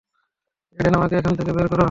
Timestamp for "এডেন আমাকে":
0.77-1.13